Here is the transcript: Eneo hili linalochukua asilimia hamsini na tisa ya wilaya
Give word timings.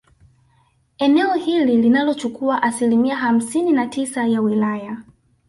Eneo 0.97 1.33
hili 1.33 1.77
linalochukua 1.77 2.63
asilimia 2.63 3.15
hamsini 3.15 3.71
na 3.71 3.87
tisa 3.87 4.25
ya 4.27 4.41
wilaya 4.41 4.97